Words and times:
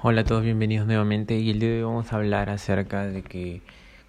Hola 0.00 0.20
a 0.20 0.24
todos, 0.24 0.44
bienvenidos 0.44 0.86
nuevamente 0.86 1.40
y 1.40 1.50
el 1.50 1.58
día 1.58 1.70
de 1.70 1.76
hoy 1.78 1.82
vamos 1.82 2.12
a 2.12 2.16
hablar 2.16 2.50
acerca 2.50 3.04
de 3.04 3.22
que 3.22 3.62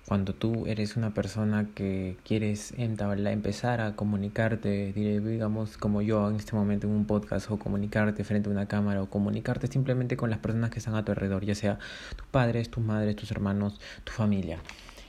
cuando 0.06 0.36
tú 0.36 0.68
eres 0.68 0.96
una 0.96 1.16
persona 1.16 1.68
que 1.74 2.16
quieres 2.24 2.76
empezar 2.78 3.82
a 3.82 3.96
comunicarte, 3.96 4.94
digamos 4.94 5.78
como 5.78 6.04
yo 6.04 6.30
en 6.30 6.36
este 6.36 6.56
momento 6.56 6.86
en 6.86 6.94
un 6.94 7.06
podcast 7.06 7.50
o 7.50 7.58
comunicarte 7.58 8.24
frente 8.24 8.50
a 8.50 8.52
una 8.52 8.68
cámara 8.68 9.02
o 9.02 9.10
comunicarte 9.10 9.66
simplemente 9.66 10.16
con 10.16 10.30
las 10.30 10.38
personas 10.38 10.70
que 10.70 10.78
están 10.78 10.94
a 10.94 11.04
tu 11.04 11.12
alrededor, 11.12 11.44
ya 11.44 11.56
sea 11.56 11.80
tus 12.16 12.28
padres, 12.28 12.70
tus 12.70 12.84
madres, 12.84 13.16
tus 13.16 13.32
hermanos, 13.32 13.82
tu 14.04 14.12
familia. 14.12 14.60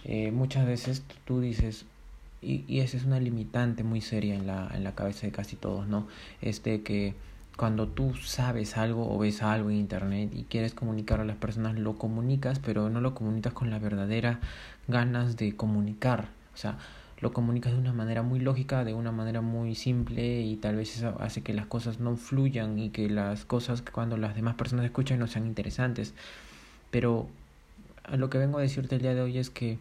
Eh, 0.05 0.31
muchas 0.33 0.65
veces 0.65 1.03
tú 1.27 1.43
dices, 1.43 1.85
y, 2.41 2.65
y 2.67 2.81
esa 2.81 2.97
es 2.97 3.05
una 3.05 3.21
limitante 3.21 3.85
muy 3.85 4.01
seria 4.01 4.35
en 4.35 4.47
la, 4.47 4.71
en 4.73 4.83
la 4.83 4.95
cabeza 4.95 5.27
de 5.27 5.33
casi 5.33 5.57
todos, 5.57 5.89
¿no? 5.89 6.09
Este 6.41 6.81
que 6.81 7.13
cuando 7.57 7.89
tú 7.89 8.15
sabes 8.15 8.77
algo 8.77 9.13
o 9.13 9.19
ves 9.19 9.43
algo 9.43 9.71
en 9.71 9.77
internet 9.77 10.31
y 10.35 10.45
quieres 10.45 10.75
comunicar 10.75 11.21
a 11.21 11.25
las 11.25 11.37
personas, 11.37 11.79
lo 11.79 11.99
comunicas, 11.99 12.59
pero 12.59 12.89
no 12.91 13.01
lo 13.01 13.15
comunicas 13.15 13.53
con 13.53 13.71
la 13.71 13.79
verdadera 13.79 14.41
ganas 14.89 15.37
de 15.37 15.55
comunicar. 15.55 16.29
O 16.55 16.57
sea, 16.57 16.79
lo 17.21 17.33
comunicas 17.33 17.73
de 17.73 17.79
una 17.79 17.93
manera 17.93 18.23
muy 18.23 18.41
lógica, 18.41 18.85
de 18.85 18.95
una 18.95 19.13
manera 19.13 19.43
muy 19.43 19.75
simple 19.75 20.41
y 20.41 20.57
tal 20.57 20.77
vez 20.77 20.97
eso 20.97 21.17
hace 21.21 21.43
que 21.43 21.53
las 21.53 21.67
cosas 21.67 22.01
no 22.01 22.17
fluyan 22.17 22.79
y 22.79 22.91
que 22.91 23.11
las 23.11 23.45
cosas 23.45 23.83
cuando 23.83 24.17
las 24.17 24.35
demás 24.35 24.55
personas 24.55 24.87
escuchan 24.87 25.19
no 25.19 25.27
sean 25.27 25.47
interesantes. 25.47 26.15
Pero 26.91 27.29
lo 28.17 28.31
que 28.31 28.39
vengo 28.39 28.59
a 28.59 28.63
decirte 28.63 28.97
el 28.97 29.03
día 29.03 29.15
de 29.15 29.21
hoy 29.21 29.39
es 29.39 29.51
que 29.51 29.79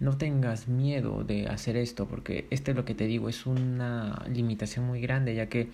no 0.00 0.16
tengas 0.16 0.68
miedo 0.68 1.24
de 1.24 1.48
hacer 1.48 1.76
esto, 1.76 2.06
porque 2.06 2.46
esto 2.50 2.70
es 2.70 2.76
lo 2.76 2.84
que 2.84 2.94
te 2.94 3.06
digo, 3.06 3.28
es 3.28 3.46
una 3.46 4.24
limitación 4.28 4.86
muy 4.86 5.00
grande, 5.00 5.34
ya 5.34 5.48
que 5.48 5.70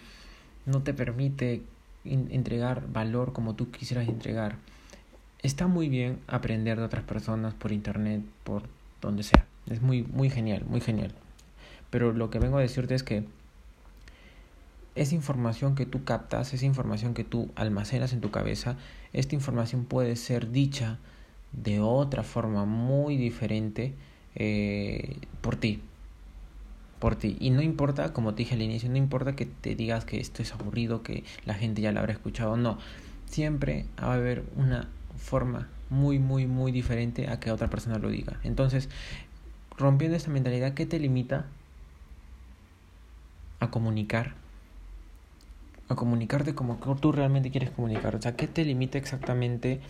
no 0.67 0.83
te 0.83 0.95
permite 0.95 1.63
entregar 2.05 2.91
valor 2.93 3.33
como 3.33 3.55
tú 3.55 3.71
quisieras 3.71 4.09
entregar. 4.09 4.57
Está 5.43 5.67
muy 5.67 5.89
bien 5.89 6.21
aprender 6.27 6.79
de 6.79 6.85
otras 6.85 7.05
personas 7.05 7.55
por 7.55 7.73
internet, 7.73 8.23
por 8.45 8.63
donde 9.01 9.23
sea. 9.23 9.47
Es 9.69 9.83
muy, 9.83 10.03
muy 10.03 10.31
genial, 10.31 10.65
muy 10.67 10.81
genial. 10.81 11.13
Pero 11.91 12.13
lo 12.13 12.31
que 12.31 12.39
vengo 12.39 12.59
a 12.59 12.63
decirte 12.63 12.95
es 12.95 13.03
que 13.03 13.25
esa 14.95 15.15
información 15.15 15.75
que 15.75 15.87
tú 15.87 16.05
captas, 16.05 16.55
esa 16.55 16.67
información 16.67 17.15
que 17.15 17.25
tú 17.25 17.51
almacenas 17.57 18.13
en 18.13 18.21
tu 18.21 18.31
cabeza, 18.31 18.77
esta 19.13 19.35
información 19.35 19.85
puede 19.85 20.17
ser 20.17 20.51
dicha 20.51 20.99
de 21.53 21.81
otra 21.81 22.23
forma 22.23 22.65
muy 22.65 23.17
diferente 23.17 23.95
eh, 24.35 25.17
por 25.41 25.57
ti, 25.57 25.83
por 27.05 27.17
ti. 27.17 27.37
Y 27.39 27.51
no 27.51 27.61
importa, 27.61 28.15
como 28.15 28.33
te 28.33 28.45
dije 28.45 28.55
al 28.55 28.63
inicio, 28.63 28.89
no 28.89 28.97
importa 28.97 29.37
que 29.37 29.45
te 29.45 29.75
digas 29.75 30.07
que 30.07 30.21
esto 30.21 30.41
es 30.41 30.55
aburrido, 30.55 31.03
que 31.03 31.23
la 31.45 31.53
gente 31.53 31.83
ya 31.83 31.93
lo 31.93 32.01
habrá 32.01 32.15
escuchado, 32.15 32.57
no. 32.57 32.79
Siempre 33.27 33.85
va 34.03 34.13
a 34.13 34.15
haber 34.15 34.43
una 34.57 34.89
forma 35.19 35.69
muy, 35.91 36.19
muy, 36.19 36.47
muy 36.47 36.73
diferente 36.73 37.29
a 37.29 37.41
que 37.41 37.51
otra 37.51 37.69
persona 37.69 37.99
lo 37.99 38.09
diga. 38.09 38.41
Entonces, 38.43 38.89
rompiendo 39.77 40.17
esta 40.17 40.31
mentalidad, 40.31 40.73
¿qué 40.73 40.87
te 40.87 40.99
limita 40.99 41.45
a 43.61 43.71
comunicar? 43.71 44.33
A 45.91 45.97
comunicarte 45.97 46.55
como 46.55 46.79
tú 47.03 47.13
realmente 47.13 47.51
quieres 47.51 47.69
comunicar. 47.69 48.17
O 48.17 48.23
sea, 48.23 48.35
¿qué 48.35 48.47
te 48.47 48.65
limita 48.65 48.97
exactamente 48.97 49.83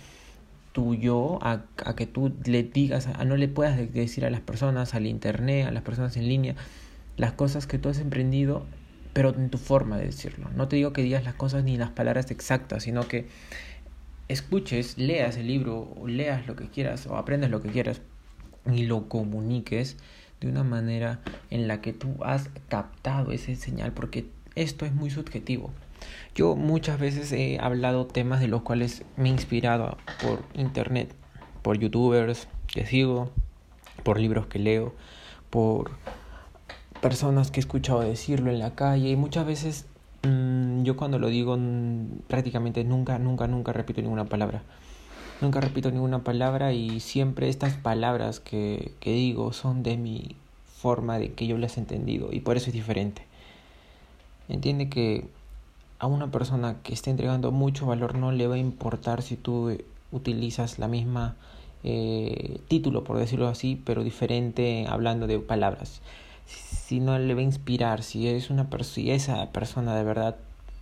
tu 0.73 0.97
yo 0.97 1.39
a, 1.43 1.63
a 1.85 1.95
que 1.95 2.09
tú 2.09 2.35
le 2.45 2.65
digas, 2.65 3.07
a 3.07 3.25
no 3.25 3.37
le 3.37 3.47
puedas 3.47 3.77
decir 3.93 4.25
a 4.25 4.31
las 4.31 4.41
personas, 4.41 4.95
al 4.95 5.07
internet, 5.07 5.69
a 5.69 5.71
las 5.71 5.85
personas 5.85 6.17
en 6.17 6.27
línea, 6.27 6.57
las 7.17 7.33
cosas 7.33 7.67
que 7.67 7.79
tú 7.79 7.89
has 7.89 7.99
emprendido, 7.99 8.67
pero 9.13 9.35
en 9.35 9.51
tu 9.51 9.59
forma 9.59 9.97
de 9.97 10.07
decirlo. 10.07 10.51
No 10.55 10.69
te 10.69 10.77
digo 10.77 10.93
que 10.93 11.03
digas 11.03 11.25
las 11.25 11.35
cosas 11.35 11.65
ni 11.65 11.77
las 11.77 11.91
palabras 11.91 12.31
exactas, 12.31 12.83
sino 12.83 13.07
que 13.07 13.27
escuches, 14.29 14.99
leas 14.99 15.37
el 15.37 15.47
libro, 15.47 15.93
o 15.97 16.09
leas 16.09 16.47
lo 16.47 16.57
que 16.57 16.69
quieras, 16.69 17.07
o 17.07 17.17
aprendas 17.17 17.51
lo 17.51 17.63
que 17.63 17.71
quieras, 17.71 18.01
y 18.67 18.85
lo 18.85 19.09
comuniques 19.09 19.97
de 20.41 20.49
una 20.49 20.65
manera 20.65 21.21
en 21.51 21.69
la 21.69 21.81
que 21.81 21.93
tú 21.93 22.17
has 22.23 22.51
captado 22.69 23.33
ese 23.33 23.55
señal, 23.57 23.93
porque 23.93 24.27
esto 24.55 24.87
es 24.87 24.95
muy 24.95 25.11
subjetivo. 25.11 25.71
Yo 26.35 26.57
muchas 26.57 26.99
veces 26.99 27.33
he 27.33 27.59
hablado 27.61 28.07
temas 28.07 28.41
de 28.41 28.49
los 28.49 28.63
cuales 28.63 29.05
me 29.17 29.29
he 29.29 29.33
inspirado 29.33 29.97
por 30.23 30.45
internet, 30.55 31.15
por 31.63 31.79
youtubers 31.79 32.49
que 32.67 32.87
sigo, 32.87 33.31
por 34.03 34.19
libros 34.19 34.47
que 34.47 34.59
leo, 34.59 34.95
por 35.51 35.93
personas 37.05 37.51
que 37.51 37.61
he 37.61 37.61
escuchado 37.61 38.01
decirlo 38.01 38.51
en 38.51 38.59
la 38.59 38.71
calle 38.71 39.11
y 39.11 39.17
muchas 39.17 39.45
veces 39.45 39.85
mm, 40.23 40.85
yo 40.85 40.97
cuando 40.97 41.19
lo 41.19 41.29
digo 41.29 41.55
prácticamente 42.29 42.83
nunca, 42.83 43.19
nunca, 43.19 43.47
nunca 43.47 43.75
repito 43.75 44.01
ninguna 44.01 44.25
palabra. 44.25 44.63
Nunca 45.43 45.61
repito 45.61 45.91
ninguna 45.91 46.25
palabra 46.25 46.73
y 46.73 47.01
siempre 47.01 47.51
estas 47.51 47.75
palabras 47.75 48.41
que, 48.41 48.93
que 49.01 49.13
digo 49.13 49.53
son 49.53 49.83
de 49.83 49.99
mi 49.99 50.35
forma 50.79 51.19
de 51.19 51.35
que 51.35 51.47
yo 51.47 51.59
las 51.59 51.77
he 51.77 51.81
entendido 51.81 52.31
y 52.33 52.41
por 52.41 52.57
eso 52.57 52.69
es 52.69 52.73
diferente. 52.73 53.21
Entiende 54.49 54.89
que 54.89 55.27
a 55.99 56.07
una 56.07 56.29
persona 56.31 56.77
que 56.83 56.95
esté 56.95 57.11
entregando 57.11 57.53
mucho 57.53 57.85
valor 57.85 58.15
no 58.15 58.33
le 58.33 58.47
va 58.47 58.55
a 58.55 58.59
importar 58.59 59.21
si 59.21 59.37
tú 59.37 59.77
utilizas 60.11 60.79
la 60.79 60.89
misma 60.89 61.37
eh, 61.83 62.61
título, 62.69 63.05
por 63.05 63.19
decirlo 63.19 63.47
así, 63.47 63.79
pero 63.85 64.05
diferente 64.05 64.87
hablando 64.89 65.27
de 65.27 65.39
palabras 65.39 66.01
si 66.47 67.01
no 67.01 67.19
le 67.19 67.35
va 67.35 67.41
a 67.41 67.45
inspirar, 67.45 68.03
si 68.03 68.29
es 68.29 68.51
una 68.51 68.69
si 68.83 69.11
esa 69.11 69.51
persona 69.53 69.97
de 69.97 70.05
verdad 70.05 70.37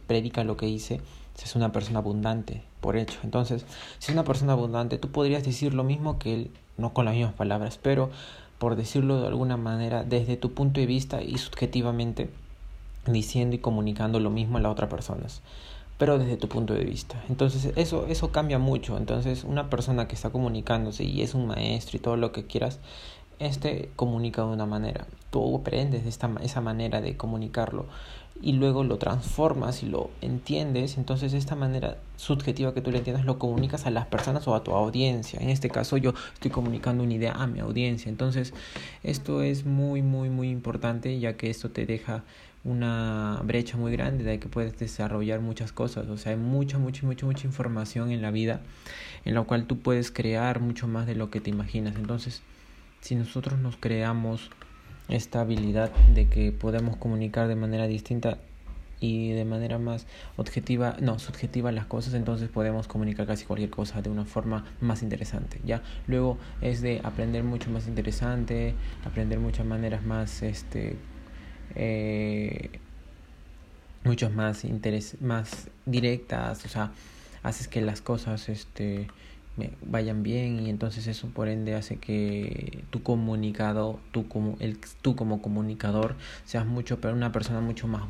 predica 0.06 0.45
lo 0.45 0.56
que 0.56 0.67
dice, 0.67 1.00
es 1.43 1.56
una 1.56 1.73
persona 1.73 1.99
abundante, 1.99 2.62
por 2.81 2.97
hecho. 2.97 3.19
Entonces, 3.25 3.65
si 3.99 4.11
es 4.11 4.15
una 4.15 4.25
persona 4.25 4.53
abundante, 4.53 4.99
tú 4.99 5.09
podrías 5.11 5.45
decir 5.45 5.75
lo 5.75 5.84
mismo 5.84 6.19
que 6.19 6.34
él, 6.34 6.50
no 6.77 6.93
con 6.93 7.05
las 7.05 7.15
mismas 7.15 7.34
palabras, 7.34 7.78
pero 7.83 8.11
por 8.59 8.77
decirlo 8.77 9.21
de 9.21 9.27
alguna 9.27 9.56
manera, 9.56 10.05
desde 10.05 10.37
tu 10.37 10.53
punto 10.53 10.81
de 10.81 10.87
vista 10.87 11.23
y 11.23 11.39
subjetivamente, 11.39 12.31
diciendo 13.06 13.56
y 13.56 13.59
comunicando 13.59 14.21
lo 14.21 14.31
mismo 14.31 14.59
a 14.59 14.61
las 14.61 14.73
otras 14.73 14.89
personas 14.89 15.43
pero 15.99 16.19
desde 16.19 16.37
tu 16.37 16.49
punto 16.49 16.75
de 16.75 16.83
vista. 16.83 17.23
Entonces 17.29 17.73
eso, 17.77 18.06
eso 18.09 18.33
cambia 18.33 18.59
mucho. 18.59 18.99
Entonces 18.99 19.44
una 19.44 19.71
persona 19.71 20.09
que 20.09 20.17
está 20.17 20.31
comunicándose 20.31 21.05
y 21.05 21.23
es 21.23 21.33
un 21.34 21.47
maestro 21.47 21.97
y 21.97 22.00
todo 22.00 22.17
lo 22.17 22.33
que 22.33 22.44
quieras, 22.44 22.81
este 23.38 23.91
comunica 23.97 24.43
de 24.43 24.48
una 24.48 24.66
manera. 24.66 25.06
Tú 25.31 25.56
aprendes 25.56 26.04
de 26.04 26.10
esta, 26.10 26.31
esa 26.43 26.60
manera 26.60 27.00
de 27.00 27.16
comunicarlo 27.16 27.87
y 28.41 28.53
luego 28.53 28.82
lo 28.82 28.98
transformas 28.98 29.82
y 29.82 29.87
lo 29.87 30.10
entiendes. 30.20 30.98
Entonces, 30.98 31.32
esta 31.32 31.54
manera 31.54 31.98
subjetiva 32.16 32.75
que 32.75 32.81
tú 32.81 32.91
le 32.91 32.98
entiendas 32.98 33.25
lo 33.25 33.38
comunicas 33.38 33.87
a 33.87 33.91
las 33.91 34.06
personas 34.06 34.47
o 34.48 34.54
a 34.54 34.65
tu 34.65 34.72
audiencia. 34.72 35.38
En 35.41 35.48
este 35.48 35.70
caso, 35.70 35.97
yo 35.97 36.12
estoy 36.34 36.50
comunicando 36.50 37.04
una 37.04 37.15
idea 37.15 37.32
a 37.32 37.47
mi 37.47 37.60
audiencia. 37.60 38.09
Entonces, 38.09 38.53
esto 39.03 39.43
es 39.43 39.64
muy, 39.64 40.03
muy, 40.03 40.28
muy 40.28 40.50
importante 40.50 41.19
ya 41.20 41.37
que 41.37 41.50
esto 41.50 41.70
te 41.70 41.87
deja 41.87 42.25
una 42.64 43.41
brecha 43.44 43.76
muy 43.76 43.91
grande 43.93 44.22
de 44.25 44.38
que 44.38 44.49
puedes 44.49 44.78
desarrollar 44.78 45.41
muchas 45.41 45.72
cosas. 45.72 46.09
O 46.09 46.16
sea, 46.16 46.32
hay 46.32 46.38
mucha, 46.38 46.78
mucha, 46.78 47.06
mucha, 47.06 47.26
mucha 47.26 47.47
información 47.47 48.10
en 48.10 48.22
la 48.22 48.31
vida 48.31 48.60
en 49.25 49.34
la 49.34 49.43
cual 49.43 49.66
tú 49.66 49.78
puedes 49.78 50.10
crear 50.10 50.60
mucho 50.60 50.88
más 50.88 51.06
de 51.06 51.14
lo 51.14 51.31
que 51.31 51.41
te 51.41 51.50
imaginas. 51.50 51.97
Entonces, 51.97 52.43
si 53.02 53.16
nosotros 53.16 53.58
nos 53.58 53.76
creamos 53.76 54.50
esta 55.08 55.40
habilidad 55.40 55.90
de 56.14 56.28
que 56.28 56.52
podemos 56.52 56.96
comunicar 56.96 57.48
de 57.48 57.56
manera 57.56 57.86
distinta 57.86 58.38
y 59.00 59.32
de 59.32 59.44
manera 59.44 59.78
más 59.78 60.06
objetiva, 60.36 60.96
no, 61.00 61.18
subjetiva 61.18 61.72
las 61.72 61.86
cosas, 61.86 62.14
entonces 62.14 62.48
podemos 62.48 62.86
comunicar 62.86 63.26
casi 63.26 63.44
cualquier 63.44 63.70
cosa 63.70 64.00
de 64.00 64.08
una 64.08 64.24
forma 64.24 64.64
más 64.80 65.02
interesante, 65.02 65.60
¿ya? 65.64 65.82
Luego 66.06 66.38
es 66.60 66.80
de 66.80 67.00
aprender 67.02 67.42
mucho 67.42 67.68
más 67.70 67.88
interesante, 67.88 68.74
aprender 69.04 69.40
muchas 69.40 69.66
maneras 69.66 70.04
más, 70.04 70.42
este, 70.42 70.96
eh, 71.74 72.70
muchas 74.04 74.32
más 74.32 74.64
más 75.20 75.69
directas, 75.84 76.64
o 76.64 76.69
sea, 76.69 76.92
haces 77.42 77.66
que 77.66 77.80
las 77.80 78.00
cosas, 78.00 78.48
este, 78.48 79.08
vayan 79.82 80.22
bien 80.22 80.60
y 80.60 80.70
entonces 80.70 81.06
eso 81.06 81.28
por 81.28 81.49
ende 81.49 81.75
hace 81.75 81.96
que 81.96 82.84
tu 82.90 83.02
comunicado, 83.02 84.00
tú 84.10 84.26
como, 84.26 84.56
el, 84.60 84.78
tú 85.02 85.14
como 85.14 85.43
comunicador 85.43 86.14
seas 86.44 86.64
mucho, 86.66 87.00
pero 87.00 87.14
una 87.14 87.32
persona 87.32 87.60
mucho 87.60 87.87
más 87.87 88.02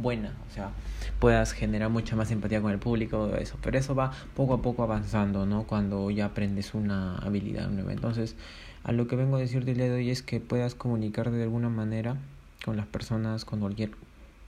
buena, 0.00 0.32
o 0.50 0.54
sea, 0.54 0.70
puedas 1.18 1.52
generar 1.52 1.90
mucha 1.90 2.16
más 2.16 2.30
empatía 2.30 2.62
con 2.62 2.72
el 2.72 2.78
público, 2.78 3.34
eso, 3.38 3.56
pero 3.62 3.78
eso 3.78 3.94
va 3.94 4.12
poco 4.34 4.54
a 4.54 4.62
poco 4.62 4.82
avanzando, 4.82 5.44
¿no? 5.44 5.64
Cuando 5.64 6.10
ya 6.10 6.26
aprendes 6.26 6.72
una 6.72 7.16
habilidad 7.18 7.68
nueva. 7.68 7.92
Entonces, 7.92 8.34
a 8.82 8.92
lo 8.92 9.06
que 9.06 9.16
vengo 9.16 9.36
a 9.36 9.40
decirte 9.40 9.72
el 9.72 9.76
día 9.76 9.86
de 9.86 9.96
hoy 9.96 10.10
es 10.10 10.22
que 10.22 10.40
puedas 10.40 10.74
comunicar 10.74 11.30
de 11.30 11.42
alguna 11.42 11.68
manera 11.68 12.16
con 12.64 12.76
las 12.76 12.86
personas, 12.86 13.44
con 13.44 13.60
cualquier 13.60 13.90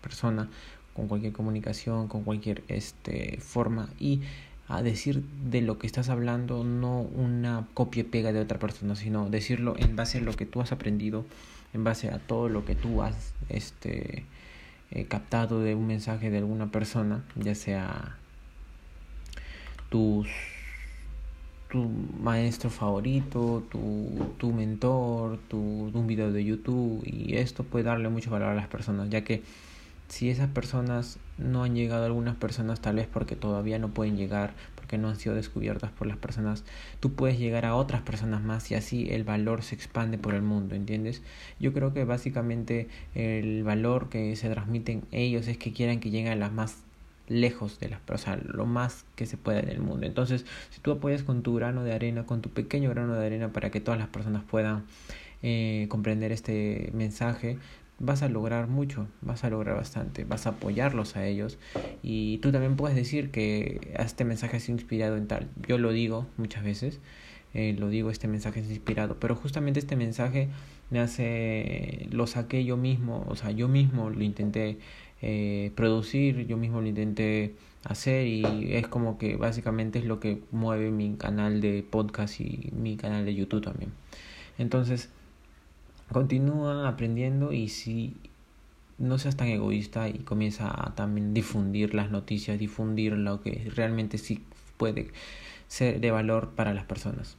persona, 0.00 0.48
con 0.94 1.08
cualquier 1.08 1.32
comunicación, 1.32 2.08
con 2.08 2.24
cualquier 2.24 2.62
este 2.68 3.38
forma 3.40 3.90
y 3.98 4.22
a 4.70 4.82
decir 4.82 5.24
de 5.50 5.62
lo 5.62 5.78
que 5.78 5.86
estás 5.86 6.08
hablando, 6.08 6.62
no 6.62 7.00
una 7.00 7.66
copia 7.74 8.02
y 8.02 8.04
pega 8.04 8.32
de 8.32 8.40
otra 8.40 8.58
persona, 8.58 8.94
sino 8.94 9.28
decirlo 9.28 9.74
en 9.76 9.96
base 9.96 10.18
a 10.18 10.20
lo 10.20 10.32
que 10.32 10.46
tú 10.46 10.60
has 10.60 10.70
aprendido, 10.70 11.24
en 11.74 11.82
base 11.82 12.08
a 12.08 12.18
todo 12.18 12.48
lo 12.48 12.64
que 12.64 12.76
tú 12.76 13.02
has 13.02 13.34
este, 13.48 14.24
eh, 14.92 15.04
captado 15.06 15.60
de 15.60 15.74
un 15.74 15.88
mensaje 15.88 16.30
de 16.30 16.38
alguna 16.38 16.70
persona, 16.70 17.24
ya 17.34 17.54
sea 17.54 18.16
tus 19.88 20.28
tu 21.68 21.88
maestro 22.20 22.68
favorito, 22.68 23.64
tu, 23.70 24.34
tu 24.38 24.52
mentor, 24.52 25.38
tu, 25.48 25.58
un 25.58 26.06
video 26.06 26.32
de 26.32 26.44
YouTube 26.44 27.00
y 27.04 27.36
esto 27.36 27.62
puede 27.62 27.84
darle 27.84 28.08
mucho 28.08 28.30
valor 28.30 28.48
a 28.48 28.54
las 28.54 28.66
personas, 28.66 29.08
ya 29.08 29.22
que 29.22 29.42
si 30.10 30.28
esas 30.28 30.48
personas 30.48 31.18
no 31.38 31.62
han 31.62 31.76
llegado, 31.76 32.04
algunas 32.04 32.34
personas 32.36 32.80
tal 32.80 32.96
vez 32.96 33.06
porque 33.06 33.36
todavía 33.36 33.78
no 33.78 33.88
pueden 33.94 34.16
llegar, 34.16 34.54
porque 34.74 34.98
no 34.98 35.08
han 35.08 35.16
sido 35.16 35.36
descubiertas 35.36 35.92
por 35.92 36.08
las 36.08 36.16
personas, 36.16 36.64
tú 36.98 37.12
puedes 37.12 37.38
llegar 37.38 37.64
a 37.64 37.76
otras 37.76 38.02
personas 38.02 38.42
más 38.42 38.70
y 38.72 38.74
así 38.74 39.08
el 39.10 39.22
valor 39.22 39.62
se 39.62 39.76
expande 39.76 40.18
por 40.18 40.34
el 40.34 40.42
mundo, 40.42 40.74
¿entiendes? 40.74 41.22
Yo 41.60 41.72
creo 41.72 41.94
que 41.94 42.04
básicamente 42.04 42.88
el 43.14 43.62
valor 43.62 44.08
que 44.08 44.34
se 44.34 44.50
transmiten 44.50 45.04
ellos 45.12 45.46
es 45.46 45.56
que 45.58 45.72
quieran 45.72 46.00
que 46.00 46.10
lleguen 46.10 46.32
a 46.32 46.36
las 46.36 46.52
más 46.52 46.78
lejos 47.28 47.78
de 47.78 47.88
las 47.88 48.00
personas, 48.00 48.44
lo 48.46 48.66
más 48.66 49.04
que 49.14 49.26
se 49.26 49.36
pueda 49.36 49.60
en 49.60 49.68
el 49.68 49.78
mundo. 49.78 50.06
Entonces, 50.06 50.44
si 50.70 50.80
tú 50.80 50.90
apoyas 50.90 51.22
con 51.22 51.42
tu 51.42 51.54
grano 51.54 51.84
de 51.84 51.92
arena, 51.92 52.26
con 52.26 52.42
tu 52.42 52.50
pequeño 52.50 52.90
grano 52.90 53.14
de 53.14 53.24
arena 53.24 53.52
para 53.52 53.70
que 53.70 53.80
todas 53.80 54.00
las 54.00 54.08
personas 54.08 54.42
puedan 54.42 54.82
eh, 55.42 55.86
comprender 55.88 56.32
este 56.32 56.90
mensaje, 56.92 57.58
vas 58.00 58.22
a 58.22 58.28
lograr 58.28 58.66
mucho, 58.66 59.06
vas 59.20 59.44
a 59.44 59.50
lograr 59.50 59.76
bastante, 59.76 60.24
vas 60.24 60.46
a 60.46 60.50
apoyarlos 60.50 61.16
a 61.16 61.26
ellos 61.26 61.58
y 62.02 62.38
tú 62.38 62.50
también 62.50 62.74
puedes 62.74 62.96
decir 62.96 63.30
que 63.30 63.94
este 63.98 64.24
mensaje 64.24 64.56
ha 64.56 64.60
sido 64.60 64.78
inspirado 64.78 65.16
en 65.16 65.28
tal. 65.28 65.48
Yo 65.68 65.78
lo 65.78 65.92
digo 65.92 66.26
muchas 66.38 66.64
veces, 66.64 66.98
eh, 67.52 67.76
lo 67.78 67.88
digo, 67.90 68.10
este 68.10 68.26
mensaje 68.26 68.60
es 68.60 68.70
inspirado, 68.70 69.20
pero 69.20 69.36
justamente 69.36 69.80
este 69.80 69.96
mensaje 69.96 70.48
me 70.88 70.98
hace, 70.98 72.08
lo 72.10 72.26
saqué 72.26 72.64
yo 72.64 72.76
mismo, 72.76 73.24
o 73.28 73.36
sea, 73.36 73.50
yo 73.50 73.68
mismo 73.68 74.08
lo 74.08 74.24
intenté 74.24 74.78
eh, 75.20 75.70
producir, 75.74 76.46
yo 76.46 76.56
mismo 76.56 76.80
lo 76.80 76.86
intenté 76.86 77.54
hacer 77.84 78.26
y 78.26 78.74
es 78.74 78.88
como 78.88 79.18
que 79.18 79.36
básicamente 79.36 79.98
es 79.98 80.06
lo 80.06 80.20
que 80.20 80.42
mueve 80.50 80.90
mi 80.90 81.16
canal 81.16 81.60
de 81.60 81.84
podcast 81.88 82.40
y 82.40 82.70
mi 82.72 82.96
canal 82.96 83.26
de 83.26 83.34
YouTube 83.34 83.62
también. 83.62 83.92
Entonces, 84.58 85.10
continúa 86.12 86.88
aprendiendo 86.88 87.52
y 87.52 87.68
si 87.68 88.16
no 88.98 89.18
seas 89.18 89.36
tan 89.36 89.48
egoísta 89.48 90.08
y 90.08 90.18
comienza 90.18 90.68
a 90.68 90.94
también 90.94 91.34
difundir 91.34 91.94
las 91.94 92.10
noticias, 92.10 92.58
difundir 92.58 93.12
lo 93.12 93.40
que 93.42 93.70
realmente 93.74 94.18
sí 94.18 94.44
puede 94.76 95.10
ser 95.68 96.00
de 96.00 96.10
valor 96.10 96.50
para 96.50 96.74
las 96.74 96.84
personas. 96.84 97.36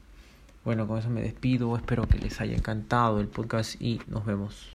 Bueno, 0.64 0.88
con 0.88 1.00
eso 1.00 1.10
me 1.10 1.22
despido, 1.22 1.76
espero 1.76 2.08
que 2.08 2.20
les 2.20 2.40
haya 2.40 2.56
encantado 2.56 3.20
el 3.20 3.28
podcast 3.28 3.82
y 3.82 4.00
nos 4.08 4.26
vemos. 4.26 4.70